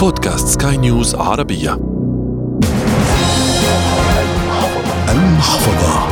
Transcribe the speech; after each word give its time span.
بودكاست 0.00 0.48
سكاي 0.48 0.76
نيوز 0.76 1.14
عربية. 1.14 1.80
المحفظة. 5.08 6.06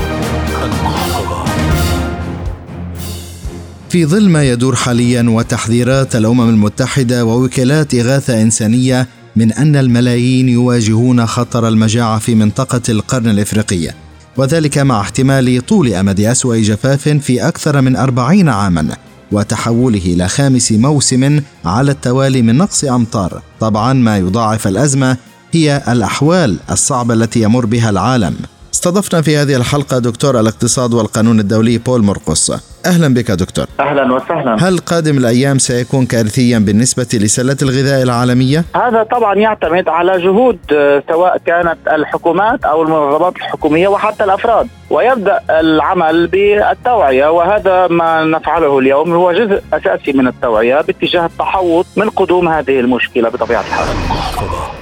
في 3.88 4.06
ظل 4.06 4.28
ما 4.28 4.44
يدور 4.44 4.74
حاليا 4.76 5.22
وتحذيرات 5.28 6.16
الأمم 6.16 6.48
المتحدة 6.48 7.24
ووكالات 7.24 7.94
إغاثة 7.94 8.42
إنسانية 8.42 9.08
من 9.36 9.52
أن 9.52 9.76
الملايين 9.76 10.48
يواجهون 10.48 11.26
خطر 11.26 11.68
المجاعة 11.68 12.18
في 12.18 12.34
منطقة 12.34 12.82
القرن 12.88 13.28
الافريقيه 13.28 13.94
وذلك 14.36 14.78
مع 14.78 15.00
احتمال 15.00 15.66
طول 15.66 15.94
أمد 15.94 16.20
أسوأ 16.20 16.56
جفاف 16.56 17.08
في 17.08 17.48
أكثر 17.48 17.80
من 17.80 17.96
أربعين 17.96 18.48
عاما. 18.48 19.07
وتحوله 19.32 20.02
إلى 20.06 20.28
خامس 20.28 20.72
موسم 20.72 21.40
على 21.64 21.90
التوالي 21.90 22.42
من 22.42 22.58
نقص 22.58 22.84
امطار 22.84 23.42
طبعا 23.60 23.92
ما 23.92 24.18
يضاعف 24.18 24.66
الأزمة 24.66 25.16
هي 25.52 25.82
الأحوال 25.88 26.56
الصعبة 26.70 27.14
التي 27.14 27.42
يمر 27.42 27.66
بها 27.66 27.90
العالم. 27.90 28.36
استضفنا 28.74 29.22
في 29.22 29.36
هذه 29.36 29.56
الحلقة 29.56 29.98
دكتور 29.98 30.40
الاقتصاد 30.40 30.94
والقانون 30.94 31.40
الدولي 31.40 31.78
بول 31.78 32.02
مرقص. 32.02 32.50
أهلا 32.86 33.14
بك 33.14 33.30
دكتور. 33.30 33.66
أهلا 33.80 34.12
وسهلا. 34.12 34.68
هل 34.68 34.78
قادم 34.78 35.18
الأيام 35.18 35.58
سيكون 35.58 36.06
كارثيا 36.06 36.58
بالنسبة 36.58 37.06
لسلة 37.14 37.56
الغذاء 37.62 38.02
العالمية؟ 38.02 38.64
هذا 38.76 39.02
طبعا 39.02 39.34
يعتمد 39.34 39.88
على 39.88 40.22
جهود 40.22 40.58
آه، 40.72 41.02
سواء 41.08 41.38
كانت 41.46 41.78
الحكومات 41.92 42.64
أو 42.64 42.82
المنظمات 42.82 43.36
الحكومية 43.36 43.88
وحتى 43.88 44.24
الأفراد. 44.24 44.68
ويبدأ 44.90 45.40
العمل 45.50 46.26
بالتوعية 46.26 47.30
وهذا 47.30 47.86
ما 47.86 48.24
نفعله 48.24 48.78
اليوم 48.78 49.12
هو 49.12 49.32
جزء 49.32 49.62
أساسي 49.72 50.12
من 50.12 50.26
التوعية 50.26 50.80
باتجاه 50.80 51.26
التحوط 51.26 51.86
من 51.96 52.10
قدوم 52.10 52.48
هذه 52.48 52.80
المشكلة 52.80 53.28
بطبيعة 53.28 53.60
الحال. 53.60 53.86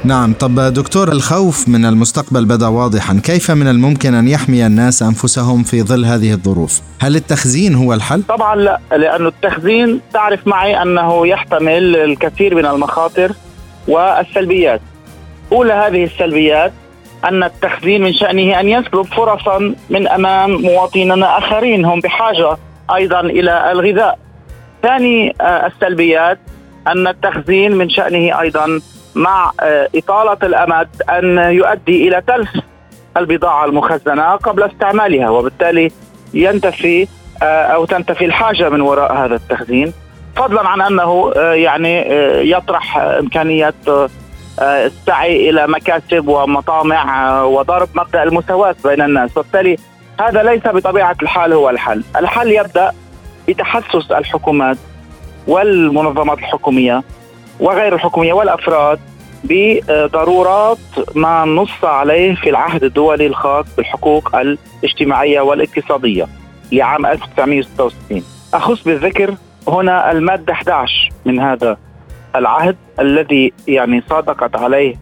نعم 0.04 0.32
طب 0.32 0.60
دكتور 0.60 1.12
الخوف 1.12 1.68
من 1.68 1.84
المستقبل 1.84 2.44
بدأ 2.44 2.66
واضحا. 2.66 3.20
كيف 3.24 3.50
من 3.50 3.68
الممكن 3.68 4.14
أن 4.14 4.28
يحمي 4.28 4.66
الناس 4.66 5.02
أنفسهم 5.02 5.62
في 5.62 5.82
ظل 5.82 6.04
هذه 6.04 6.32
الظروف؟ 6.32 6.80
هل 7.00 7.16
التخزين 7.16 7.74
هو 7.74 7.94
الحل؟ 7.94 8.22
طبعا 8.22 8.56
لا 8.56 8.80
لأن 8.90 9.26
التخزين 9.26 10.00
تعرف 10.12 10.46
معي 10.46 10.82
أنه 10.82 11.26
يحتمل 11.26 11.96
الكثير 11.96 12.54
من 12.54 12.66
المخاطر 12.66 13.32
والسلبيات. 13.88 14.80
أولى 15.52 15.72
هذه 15.72 16.04
السلبيات 16.04 16.72
أن 17.28 17.44
التخزين 17.44 18.02
من 18.02 18.12
شأنه 18.12 18.60
أن 18.60 18.68
يسلب 18.68 19.02
فرصا 19.02 19.74
من 19.90 20.08
أمام 20.08 20.50
مواطنينا 20.50 21.38
آخرين 21.38 21.84
هم 21.84 22.00
بحاجة 22.00 22.56
أيضا 22.94 23.20
إلى 23.20 23.72
الغذاء. 23.72 24.18
ثاني 24.82 25.34
آه، 25.40 25.66
السلبيات 25.66 26.38
أن 26.86 27.06
التخزين 27.06 27.76
من 27.76 27.90
شأنه 27.90 28.40
أيضا 28.40 28.80
مع 29.14 29.52
آه، 29.60 29.88
إطالة 29.94 30.38
الأمد 30.42 30.88
أن 31.10 31.38
يؤدي 31.38 32.08
إلى 32.08 32.22
تلف 32.26 32.50
البضاعة 33.16 33.64
المخزنة 33.64 34.36
قبل 34.36 34.62
استعمالها 34.62 35.30
وبالتالي 35.30 35.90
ينتفي 36.34 37.08
آه، 37.42 37.44
أو 37.44 37.84
تنتفي 37.84 38.24
الحاجة 38.24 38.68
من 38.68 38.80
وراء 38.80 39.12
هذا 39.12 39.34
التخزين. 39.34 39.92
فضلا 40.36 40.68
عن 40.68 40.80
أنه 40.80 41.32
يعني 41.36 42.04
يطرح 42.50 42.98
إمكانية 42.98 43.74
السعي 44.60 45.50
إلى 45.50 45.66
مكاسب 45.66 46.28
ومطامع 46.28 47.42
وضرب 47.42 47.88
مبدأ 47.94 48.22
المساواة 48.22 48.76
بين 48.84 49.02
الناس. 49.02 49.36
وبالتالي 49.36 49.76
هذا 50.20 50.42
ليس 50.42 50.62
بطبيعة 50.66 51.16
الحال 51.22 51.52
هو 51.52 51.70
الحل. 51.70 52.04
الحل 52.16 52.52
يبدأ 52.52 52.92
بتحسس 53.48 54.12
الحكومات 54.12 54.76
والمنظمات 55.46 56.38
الحكومية 56.38 57.02
وغير 57.60 57.94
الحكومية 57.94 58.32
والأفراد 58.32 58.98
بضرورات 59.44 60.78
ما 61.14 61.44
نص 61.44 61.84
عليه 61.84 62.34
في 62.34 62.50
العهد 62.50 62.84
الدولي 62.84 63.26
الخاص 63.26 63.66
بالحقوق 63.76 64.36
الاجتماعية 64.36 65.40
والاقتصادية 65.40 66.26
لعام 66.72 67.06
1966 67.06 68.22
أخص 68.54 68.82
بالذكر 68.82 69.34
هنا 69.68 70.12
المادة 70.12 70.52
11 70.52 71.08
من 71.24 71.40
هذا 71.40 71.76
العهد 72.38 72.76
الذي 73.00 73.52
يعني 73.68 74.02
صادقت 74.10 74.56
عليه 74.56 74.94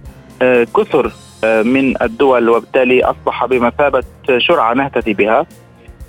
آه، 0.43 0.65
كثر 0.77 1.13
آه، 1.45 1.63
من 1.63 2.03
الدول 2.03 2.49
وبالتالي 2.49 3.05
أصبح 3.05 3.45
بمثابة 3.45 4.03
شرعة 4.39 4.75
نهتدي 4.75 5.15
بها. 5.15 5.47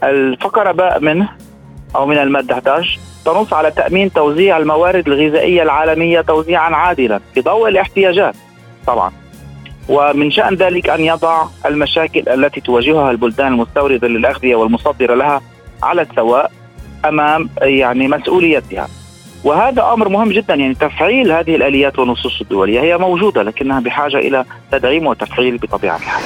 الفقرة 0.03 0.71
باء 0.71 0.99
منه 0.99 1.29
أو 1.95 2.05
من 2.05 2.17
المادة 2.17 2.53
11 2.53 2.99
تنص 3.25 3.53
على 3.53 3.71
تأمين 3.71 4.13
توزيع 4.13 4.57
الموارد 4.57 5.07
الغذائية 5.07 5.63
العالمية 5.63 6.21
توزيعا 6.21 6.75
عادلا 6.75 7.19
في 7.33 7.41
ضوء 7.41 7.69
الاحتياجات 7.69 8.35
طبعا. 8.87 9.11
ومن 9.89 10.31
شأن 10.31 10.55
ذلك 10.55 10.89
أن 10.89 11.01
يضع 11.01 11.45
المشاكل 11.65 12.29
التي 12.29 12.61
تواجهها 12.61 13.11
البلدان 13.11 13.47
المستورده 13.47 14.07
للأغذية 14.07 14.55
والمصدره 14.55 15.15
لها 15.15 15.41
على 15.83 16.01
السواء 16.01 16.51
أمام 17.05 17.49
يعني 17.61 18.07
مسؤوليتها. 18.07 18.87
وهذا 19.45 19.93
أمر 19.93 20.09
مهم 20.09 20.31
جدا 20.31 20.55
يعني 20.55 20.75
تفعيل 20.75 21.31
هذه 21.31 21.55
الآليات 21.55 21.99
والنصوص 21.99 22.41
الدولية 22.41 22.81
هي 22.81 22.97
موجودة 22.97 23.43
لكنها 23.43 23.79
بحاجة 23.79 24.17
إلى 24.17 24.45
تدعيم 24.71 25.07
وتفعيل 25.07 25.57
بطبيعة 25.57 25.95
الحال. 25.95 26.23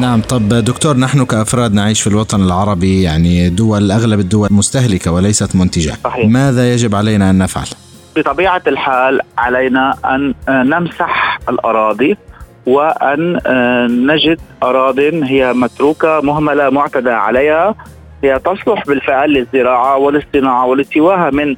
نعم 0.00 0.20
طب 0.20 0.48
دكتور 0.48 0.96
نحن 0.96 1.24
كأفراد 1.24 1.74
نعيش 1.74 2.02
في 2.02 2.06
الوطن 2.06 2.42
العربي 2.42 3.02
يعني 3.02 3.48
دول 3.48 3.90
أغلب 3.90 4.20
الدول 4.20 4.48
مستهلكة 4.50 5.12
وليست 5.12 5.56
منتجة. 5.56 5.92
صحيح. 6.04 6.28
ماذا 6.28 6.72
يجب 6.72 6.94
علينا 6.94 7.30
أن 7.30 7.38
نفعل؟ 7.38 7.66
بطبيعة 8.16 8.62
الحال 8.66 9.20
علينا 9.38 9.94
أن 10.04 10.34
نمسح 10.48 11.38
الأراضي 11.48 12.16
وأن 12.66 13.38
نجد 14.06 14.40
اراض 14.62 14.98
هي 14.98 15.52
متروكة 15.52 16.20
مهملة 16.20 16.70
معتدى 16.70 17.10
عليها 17.10 17.74
هي 18.24 18.38
تصلح 18.38 18.86
بالفعل 18.86 19.32
للزراعة 19.32 19.96
والاصطناعة 19.96 20.66
والاستواء 20.66 21.30
من 21.30 21.56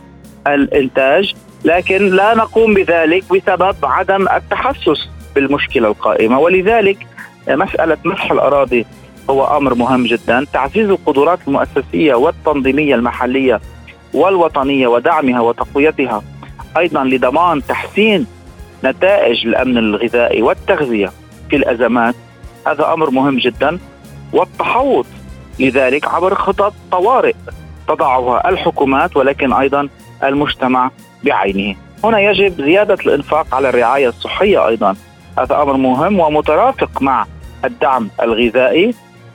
الإنتاج 0.54 1.34
لكن 1.64 2.08
لا 2.08 2.34
نقوم 2.34 2.74
بذلك 2.74 3.24
بسبب 3.32 3.76
عدم 3.82 4.28
التحسس 4.28 5.08
بالمشكلة 5.34 5.88
القائمة. 5.88 6.38
ولذلك 6.38 7.06
مسألة 7.48 7.96
مسح 8.04 8.30
الأراضي 8.30 8.86
هو 9.30 9.56
أمر 9.56 9.74
مهم 9.74 10.04
جدا. 10.04 10.46
تعزيز 10.52 10.90
القدرات 10.90 11.38
المؤسسية 11.48 12.14
والتنظيمية 12.14 12.94
المحلية 12.94 13.60
والوطنية 14.14 14.86
ودعمها 14.86 15.40
وتقويتها 15.40 16.22
أيضا 16.78 17.04
لضمان 17.04 17.66
تحسين 17.66 18.26
نتائج 18.84 19.46
الأمن 19.46 19.78
الغذائي 19.78 20.42
والتغذية 20.42 21.12
في 21.50 21.56
الأزمات. 21.56 22.14
هذا 22.66 22.92
أمر 22.92 23.10
مهم 23.10 23.38
جدا. 23.38 23.78
والتحوط 24.32 25.06
لذلك 25.60 26.08
عبر 26.08 26.34
خطط 26.34 26.72
طوارئ 26.92 27.34
تضعها 27.88 28.48
الحكومات 28.48 29.16
ولكن 29.16 29.52
أيضا 29.52 29.88
المجتمع 30.24 30.90
بعينه. 31.24 31.76
هنا 32.04 32.20
يجب 32.20 32.62
زيادة 32.62 32.94
الإنفاق 32.94 33.54
على 33.54 33.68
الرعاية 33.68 34.08
الصحية 34.08 34.68
أيضا. 34.68 34.96
هذا 35.38 35.62
أمر 35.62 35.76
مهم 35.76 36.20
ومترافق 36.20 37.02
مع 37.02 37.26
الدعم 37.64 38.10
الغذائي. 38.22 38.94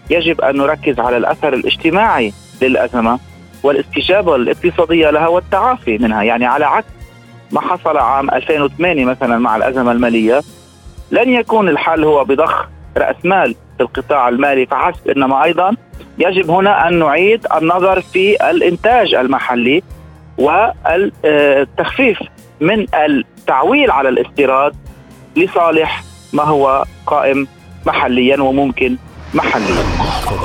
يجب 0.09 0.41
أن 0.41 0.57
نركز 0.57 0.99
على 0.99 1.17
الأثر 1.17 1.53
الاجتماعي 1.53 2.33
للأزمة 2.61 3.19
والاستجابة 3.63 4.35
الاقتصادية 4.35 5.09
لها 5.09 5.27
والتعافي 5.27 5.97
منها. 5.97 6.23
يعني 6.23 6.45
على 6.45 6.65
عكس 6.65 6.87
ما 7.51 7.61
حصل 7.61 7.97
عام 7.97 8.29
2008 8.29 9.05
مثلا 9.05 9.37
مع 9.37 9.55
الأزمة 9.55 9.91
المالية 9.91 10.41
لن 11.11 11.29
يكون 11.29 11.69
الحل 11.69 12.03
هو 12.03 12.23
بضخ 12.23 12.67
رأس 12.97 13.15
مال 13.23 13.55
في 13.77 13.83
القطاع 13.83 14.29
المالي. 14.29 14.65
فحسب 14.65 15.09
إنما 15.09 15.43
أيضا 15.43 15.75
يجب 16.17 16.51
هنا 16.51 16.87
أن 16.87 16.99
نعيد 16.99 17.47
النظر 17.55 18.01
في 18.01 18.49
الإنتاج 18.49 19.13
المحلي. 19.13 19.83
والتخفيف 20.37 22.19
من 22.61 22.85
التعويل 22.95 23.91
على 23.91 24.09
الاستيراد 24.09 24.75
لصالح 25.35 26.03
ما 26.33 26.43
هو 26.43 26.85
قائم 27.05 27.47
محليا 27.85 28.41
وممكن 28.41 28.97
محليا 29.33 29.83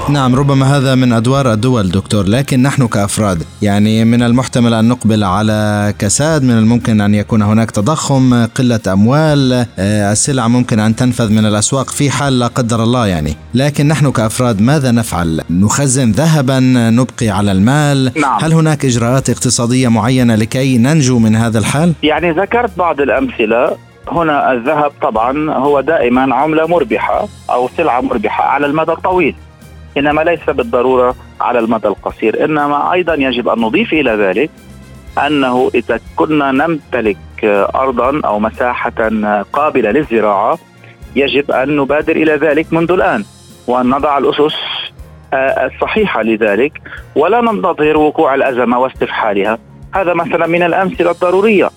نعم 0.08 0.34
ربما 0.34 0.76
هذا 0.76 0.94
من 0.94 1.12
أدوار 1.12 1.52
الدول 1.52 1.90
دكتور 1.90 2.28
لكن 2.28 2.62
نحن 2.62 2.86
كأفراد 2.86 3.42
يعني 3.62 4.04
من 4.04 4.22
المحتمل 4.22 4.74
أن 4.74 4.88
نقبل 4.88 5.24
على 5.24 5.94
كساد 5.98 6.42
من 6.42 6.58
الممكن 6.58 7.00
أن 7.00 7.14
يكون 7.14 7.42
هناك 7.42 7.70
تضخم 7.70 8.44
قلة 8.46 8.80
أموال 8.88 9.66
آه، 9.78 10.12
السلع 10.12 10.48
ممكن 10.48 10.78
أن 10.78 10.96
تنفذ 10.96 11.32
من 11.32 11.46
الأسواق 11.46 11.90
في 11.90 12.10
حال 12.10 12.38
لا 12.38 12.46
قدر 12.46 12.82
الله 12.82 13.06
يعني. 13.06 13.36
لكن 13.54 13.88
نحن 13.88 14.10
كأفراد 14.10 14.60
ماذا 14.60 14.90
نفعل؟ 14.90 15.40
نخزن 15.50 16.10
ذهبا 16.10 16.60
نبقي 16.90 17.28
على 17.28 17.52
المال؟ 17.52 18.12
نعم. 18.16 18.44
هل 18.44 18.52
هناك 18.52 18.84
إجراءات 18.84 19.30
اقتصادية 19.30 19.88
معينة 19.88 20.34
لكي 20.34 20.78
ننجو 20.78 21.18
من 21.18 21.36
هذا 21.36 21.58
الحال؟ 21.58 21.92
يعني 22.02 22.30
ذكرت 22.30 22.78
بعض 22.78 23.00
الأمثلة 23.00 23.87
هنا 24.12 24.52
الذهب 24.52 24.92
طبعا 25.02 25.52
هو 25.52 25.80
دائما 25.80 26.34
عملة 26.34 26.66
مربحة 26.66 27.28
أو 27.50 27.68
سلعة 27.68 28.00
مربحة 28.00 28.44
على 28.44 28.66
المدى 28.66 28.92
الطويل 28.92 29.34
إنما 29.96 30.22
ليس 30.22 30.50
بالضرورة 30.50 31.14
على 31.40 31.58
المدى 31.58 31.88
القصير. 31.88 32.44
إنما 32.44 32.92
أيضا 32.92 33.14
يجب 33.14 33.48
أن 33.48 33.60
نضيف 33.60 33.92
إلى 33.92 34.10
ذلك 34.10 34.50
أنه 35.26 35.70
إذا 35.74 36.00
كنا 36.16 36.52
نمتلك 36.52 37.18
ارضا 37.74 38.20
أو 38.24 38.38
مساحة 38.38 39.10
قابلة 39.52 39.90
للزراعة 39.90 40.58
يجب 41.16 41.50
أن 41.50 41.76
نبادر 41.76 42.16
إلى 42.16 42.32
ذلك 42.32 42.72
منذ 42.72 42.90
الآن 42.92 43.24
وأن 43.66 43.90
نضع 43.90 44.18
الأسس 44.18 44.56
الصحيحة 45.34 46.22
لذلك 46.22 46.72
ولا 47.16 47.40
ننتظر 47.40 47.96
وقوع 47.96 48.34
الأزمة 48.34 48.78
واستفحالها. 48.78 49.58
هذا 49.94 50.14
مثلا 50.14 50.46
من 50.46 50.62
الأمثلة 50.62 51.10
الضرورية. 51.10 51.70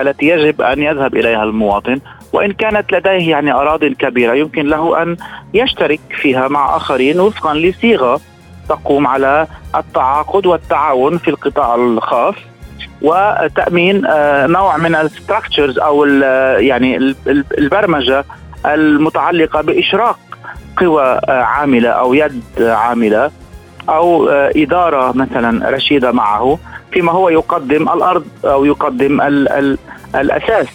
التي 0.00 0.26
يجب 0.26 0.62
أن 0.62 0.82
يذهب 0.82 1.16
إليها 1.16 1.44
المواطن 1.44 2.00
وإن 2.32 2.52
كانت 2.52 2.92
لديه 2.92 3.30
يعني 3.30 3.52
اراض 3.52 3.84
كبيرة 3.84 4.34
يمكن 4.34 4.66
له 4.66 5.02
أن 5.02 5.16
يشترك 5.54 6.00
فيها 6.10 6.48
مع 6.48 6.76
آخرين 6.76 7.20
وفقا 7.20 7.54
لصيغة 7.54 8.20
تقوم 8.68 9.06
على 9.06 9.46
التعاقد 9.76 10.46
والتعاون 10.46 11.18
في 11.18 11.28
القطاع 11.28 11.74
الخاص 11.74 12.34
وتأمين 13.02 14.06
آه، 14.06 14.46
نوع 14.46 14.76
من 14.76 14.94
الستراكشرز 14.94 15.78
أو 15.78 16.04
يعني 16.58 17.14
البرمجة 17.58 18.24
المتعلقة 18.66 19.60
باشراك 19.60 20.16
قوى 20.76 21.02
آه، 21.02 21.42
عاملة 21.42 21.88
أو 21.88 22.14
يد 22.14 22.42
عاملة. 22.58 23.30
أو 23.88 24.28
آه، 24.28 24.52
إدارة 24.56 25.12
مثلا 25.16 25.70
رشيدة 25.70 26.12
معه 26.12 26.58
فيما 26.92 27.12
هو 27.12 27.28
يقدم 27.28 27.82
الأرض 27.82 28.24
أو 28.44 28.64
يقدم 28.64 29.20
ال 29.20 29.48
ال 29.48 29.78
الأساس 30.14 30.66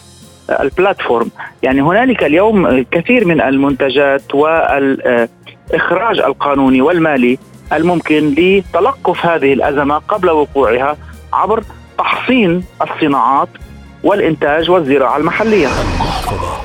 البلاتفورم. 0.49 1.31
يعني 1.63 1.81
هنالك 1.81 2.23
اليوم 2.23 2.85
كثير 2.91 3.25
من 3.25 3.41
المنتجات 3.41 4.35
والاخراج 4.35 6.19
القانوني 6.19 6.81
والمالي 6.81 7.37
الممكن 7.73 8.35
لتلقف 8.37 9.25
هذه 9.25 9.53
الأزمة 9.53 9.97
قبل 9.97 10.29
وقوعها 10.29 10.97
عبر 11.33 11.63
تحصين 11.97 12.63
الصناعات 12.81 13.49
والإنتاج 14.03 14.71
والزراعة 14.71 15.17
المحلية. 15.17 15.67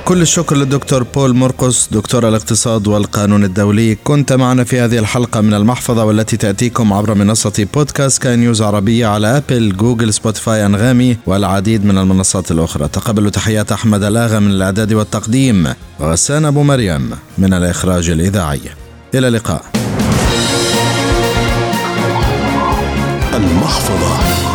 كل 0.05 0.21
الشكر 0.21 0.55
للدكتور 0.55 1.03
بول 1.03 1.35
مرقس 1.35 1.87
دكتور 1.91 2.27
الاقتصاد 2.27 2.87
والقانون 2.87 3.43
الدولي. 3.43 3.95
كنت 3.95 4.33
معنا 4.33 4.63
في 4.63 4.79
هذه 4.79 4.97
الحلقة 4.97 5.41
من 5.41 5.53
المحفظة 5.53 6.05
والتي 6.05 6.37
تأتيكم 6.37 6.93
عبر 6.93 7.13
منصة 7.13 7.67
بودكاست 7.73 8.21
سكاي 8.21 8.35
نيوز 8.35 8.61
عربية 8.61 9.07
على 9.07 9.37
أبل 9.37 9.77
جوجل 9.77 10.13
سبوتيفاي 10.13 10.65
أنغامي 10.65 11.17
والعديد 11.25 11.85
من 11.85 11.97
المنصات 11.97 12.51
الأخرى. 12.51 12.87
تقبلوا 12.87 13.29
تحيات 13.29 13.71
أحمد 13.71 14.03
ألآغا 14.03 14.39
من 14.39 14.51
الإعداد 14.51 14.93
والتقديم 14.93 15.73
وغسان 15.99 16.45
أبو 16.45 16.63
مريم 16.63 17.11
من 17.37 17.53
الإخراج 17.53 18.09
الإذاعي. 18.09 18.61
إلى 19.15 19.27
اللقاء. 19.27 19.65
المحفظة. 23.33 24.48